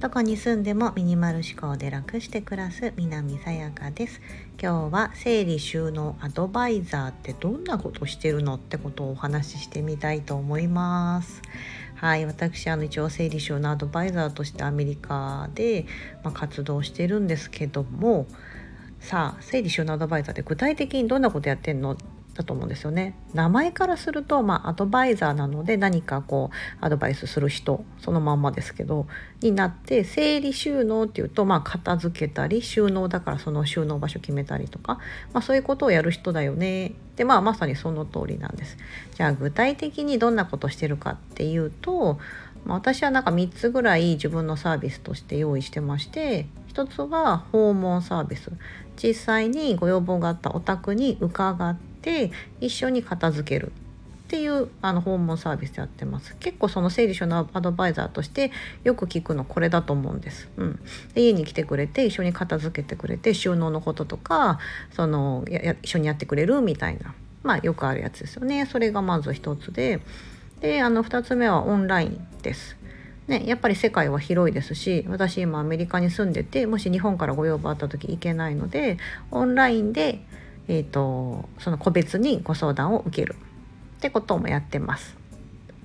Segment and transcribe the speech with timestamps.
[0.00, 4.20] どこに住んでもミニマル思考で楽して暮らす南さやかです。
[4.60, 11.42] 今日は整理収納アドバイザーってどんなことしてるのってことをお話ししてみたいと思います。
[11.94, 15.86] はい私あの一応整理収納アドバイザーとしてアメリカで、
[16.24, 18.26] まあ、活動してるんですけども。
[18.98, 21.96] さあ整理収納アドバイザーって具体的にどんなことやってんの？
[22.40, 23.14] だと思うんですよね。
[23.34, 29.06] 名前からすると、まあ、アドバイザーなので何かこうアドバイスする人そのまんまですけど
[29.40, 34.98] になって整理収納っていうと、まあ、片付けたり収納だからその収納場所決めたりとか、
[35.32, 38.78] まあ、そういうことをやる人だよねで、まあ、まさにその通りなんです。
[39.14, 42.18] じゃあ具体的にどんなことしてるかっていうと、
[42.64, 48.52] まあ、私はなんか3つぐらい自分のサービスとして用意してまして1つは訪問サービス
[49.02, 51.89] 実際にご要望があったお宅に伺って
[52.60, 53.72] 一緒に片付ける。
[54.30, 56.36] っていうあの訪問サービスやってます。
[56.38, 58.52] 結構その整理収納アドバイザーとして
[58.84, 60.80] よく聞くのこれだと思うんです、うん、
[61.14, 64.60] で家に来てくれて一緒に片付けてくれて収納のこととか
[64.92, 66.60] そのや一緒にやってくれる？
[66.60, 67.12] みたいな。
[67.42, 68.66] まあよくあるやつですよね。
[68.66, 70.00] それがまず一つで。
[70.60, 72.76] であの2つ目はオンラインです。
[73.26, 78.98] ね、やっぱり世界は広いですし私今アメリカに住んでてもし日本からご要望あった時行けないので
[79.30, 80.20] オンラインで、
[80.70, 83.34] えーと、その個別にご相談を受ける
[83.96, 85.16] ってこともやってます。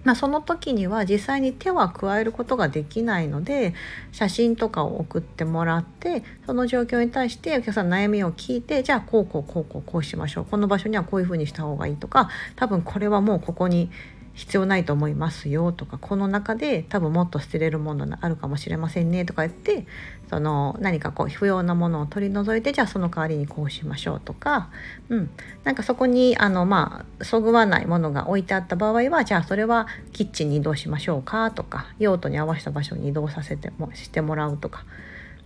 [0.03, 3.73] まあ、その時には実際に手は加えることができないので
[4.11, 13.89] 写真とかを送ってもらってその状況に対してお客さんの悩みを聞いてじゃあこうこうこうこうこうしましょうこの場所にはこういうふうにした方がいいとか多分これはもうここに
[14.35, 19.87] 必要ないと思いますよとかこの中で多分もっと捨てれるものがあるかもしれませんねとか言って
[20.29, 24.69] その何かこう不要なものを取り除いてじゃあその代わりにこうしましょうとか、
[25.07, 25.29] うん、
[25.63, 34.83] なんかそこにあのまあそぐわないものが置いてあった場合はじゃあそれはキッチンに移動しましょうかとか用途に合わせた場所に移動させてもしてもらうとか、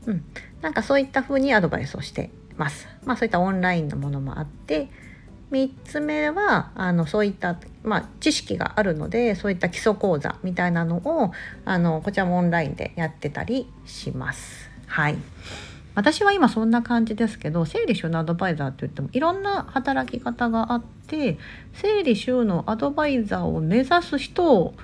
[0.08, 0.24] うん、
[0.62, 2.88] なんかそういった風にアドバイスをしてます。
[3.06, 4.90] まあそういったオンラインのものもあって
[5.52, 11.32] 3つ目はあのそういった、まあ、知識があるのでそういった基礎講座みたいなのを
[11.66, 14.70] あのこちらもオンラインでやってたりします。
[14.88, 15.18] はい。
[15.96, 21.38] 私は今そんな感じですけど整理収納アドバイザーって言ってもいろんな働き方があって
[21.74, 24.76] 整理収納アドバイザーを目指す人を、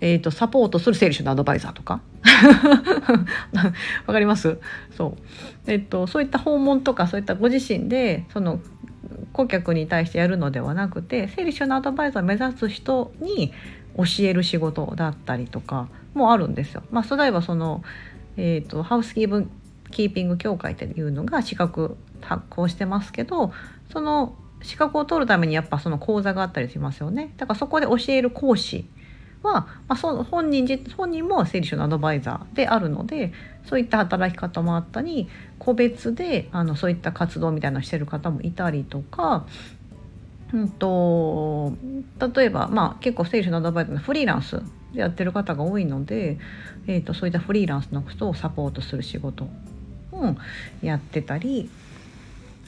[0.00, 2.02] えーと、サポートする整理収納アドバイザーとか。
[4.06, 4.58] わかります？
[4.96, 5.22] そう,、
[5.66, 8.60] えーとそういった訪問とかそういったご自身でその
[9.32, 13.52] 顧客に対してやるのではなくて整理収納アドバイザーを目指す人に
[13.96, 16.82] 教える仕事だったりとかもあるんですよ。
[16.90, 17.82] まあ、例えばその、
[18.36, 19.46] えーと、ハウスキー
[19.90, 23.52] キーピング協会っていうのが資格発行してますけど
[23.92, 27.32] その資格を取るためにやっぱその講座があったりしますよね。
[27.36, 28.86] だからそこで教える講師
[29.42, 33.32] は、まあ、そ本人本人も整理収納アドバイザーであるので
[33.66, 35.28] そういった働き方もあったり
[35.58, 39.46] 個別であのそういった活動みたいなのしてる方もいたりとか、
[40.52, 41.72] うんと、
[42.34, 44.62] 例えば、まあ、結構整理収納アドバイザーのフリーランス
[44.92, 46.38] でやってる方が多いので、
[46.86, 49.44] えーと、そういったフリーランスの人をサポートする仕事
[50.12, 50.36] を
[50.82, 51.70] やってたり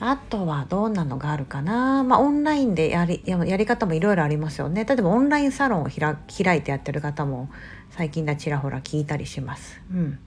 [0.00, 4.84] あとはどんなのがあるかな、まあ、オンラインでやりやり方もいろいろありますよね。
[4.84, 7.48] 例えばオンラインサロンを開いてやってる方も
[7.90, 9.80] 最近だちらほら聞いたりします。
[9.92, 10.18] うん、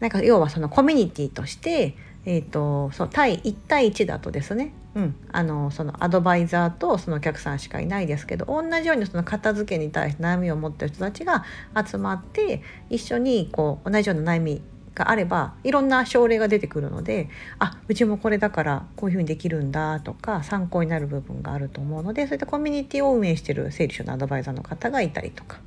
[0.00, 1.96] なんか要はそのコミュニティとして、
[2.26, 11.44] えーと、そう対1対1だとですね、うん、あのそのアドバイザーとそのお客さんしかいないですけど同じようにその片付けに対して悩みを持ってる人たちが
[11.86, 14.62] 集まって一緒にこう同じような悩み
[14.94, 17.28] があればいろんな症例が出てくるので
[17.58, 25.58] あうちもこれだからこういうふうにできるんだとか参考になる部分があると思うのでそういったコミュニティを運営してる整理収納アドバイザーの方がいたりとか、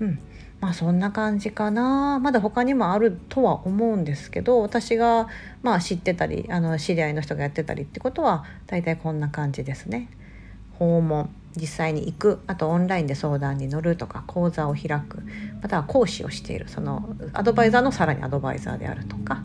[0.00, 0.18] うん、
[0.60, 2.18] まあそんな感じかな。
[2.20, 5.28] まだ他にもあるとは思うんですけど私が
[5.62, 10.08] まあ知ってたりあの知り合いの人がやってたりってことは大体こんな感じですね。
[10.80, 15.22] 訪問実際に行くあとオンラインで相談に乗るとか講座を開く
[15.62, 19.42] または講師をしているそのアドバイザーのさらにアドバイザーであるとか。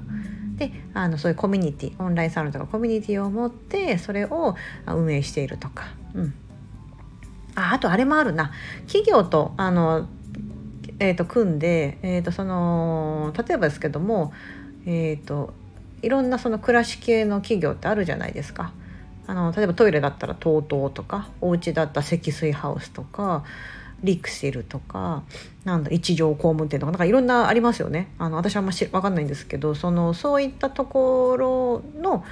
[0.55, 4.55] であのそういうコミュニティオンラインサロンとかコミュニティを持ってそれを
[4.87, 5.83] 運営しているとか、
[6.13, 6.33] うん、
[7.55, 8.53] ああとあれもあるな。
[8.87, 10.07] 企業とあの、
[10.99, 14.31] えーと、組んで、えーと、その例えばですけども、
[14.85, 15.53] えーと
[16.01, 18.73] いろんなその暮らし系の企業ってあるじゃないですか。
[19.27, 23.43] あの例えばトイレだったら TOTO とかお家だったら積水ハウスとか
[24.03, 25.23] リクシルとか
[25.63, 28.11] なんだ一条工務店とかなんかいろんなありますよね。
[28.19, 32.23] あの私はあんまし分かんないんですけどそのそういったところの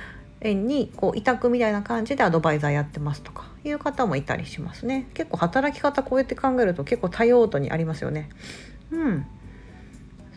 [0.42, 5.10] 園にこう委託みたいな感じでアドバイザーやってますとかいう方もいたりしますね。
[5.13, 8.30] 結構働き方こうやって考えると結構多用途にありますよね。
[8.92, 9.25] うん。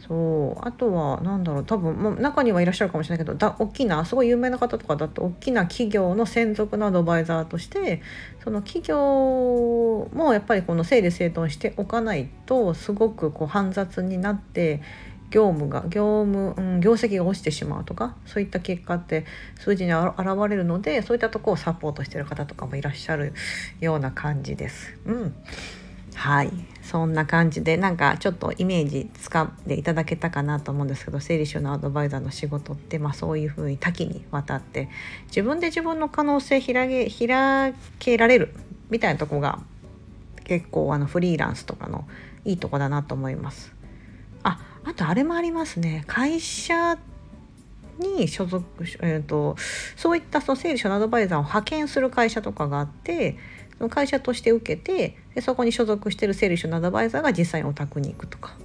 [0.07, 8.03] そうあとは何だろう多分もう中にはいらっしゃるかもしれないけどだ大きなすごい有名な方とかだと大きな企業の専属のアドバイザーとして
[8.45, 14.81] その企業もやっぱりこの整理整頓しておかないとすごくこう煩雑になって
[15.31, 19.27] 業務が業務、うん、業績が落ちてしまうとかそういった結果って
[19.59, 20.15] 数字に現
[20.49, 23.33] れるのでそういったとこをサポートしてる方とかもいらっしゃる
[23.81, 24.97] ような感じです。
[25.05, 25.35] うん
[26.17, 26.51] はい
[26.83, 34.89] そんな感じでなんかちょっとイメージつかんでいただけたかなと思うんですけど整理収納アドバイザーの仕事って、まあ、そういうふうに多岐にわたって
[35.27, 38.55] 自分で自分の可能性開け開けられる
[38.89, 39.61] みたいなとこが
[40.45, 42.07] 結構あのフリーランスとかの
[42.45, 43.75] いいとこだなと思います。
[44.43, 46.97] ああとあれもありますね会社
[47.99, 48.65] に所属、
[49.01, 49.57] えーと、
[49.97, 53.37] そういったその整理収納アドバイザーを派遣する会社とかがあって
[53.91, 58.57] 会社として受けてでそこに所属してる整理収納アドバイザーが実際にお宅に行くとか。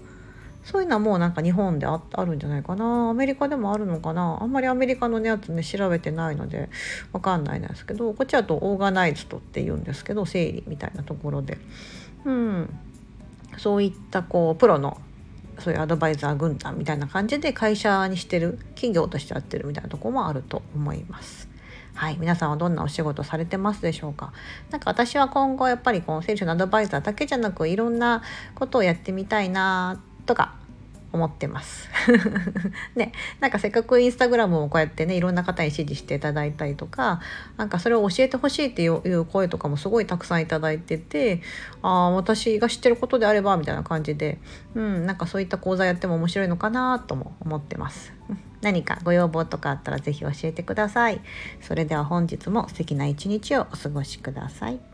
[0.63, 3.09] そういうのはもうなんか日本でああるんじゃないかな。
[3.09, 4.37] アメリカでもあるのかな。
[4.39, 6.69] あんまりアメリカのやつね調べてないので
[7.11, 11.57] わかんないんですけどこっちだとオーガナイズドって言うんですけど整理みたいなところで。
[12.25, 12.69] うん。
[13.57, 15.01] そういったこうプロの
[15.59, 21.49] そういうアドバイザー軍団みたいな感じで会社にしてる企業としてやってるみたいなとこもあると思います。
[21.93, 24.33] はい、皆さんはどんなお仕事されてますでしょうか？
[24.71, 28.23] なんか私は今後やっぱりこの選手のアドバイザーだけじゃなくいろんな
[28.55, 30.55] ことをやってみたいなとか
[31.13, 31.89] 思ってます。
[32.95, 33.11] ね、
[33.41, 37.19] なんかせっかくインスタグラムをこうやってねいろんな方に支持していただいたりとか
[37.57, 41.41] なんかそれを教えてほしいっていう声とかもすごいたくさんいただいてて
[41.81, 44.39] ああ私が知ってることであればみたいな感じで、
[44.73, 48.13] うん、なんかそういった講座やっても面白いのかなとも思ってます。
[48.61, 51.21] 何かご要望とかあったら是非教えてください。
[51.61, 54.90] それでは本日も素敵な一日をお過ごしください。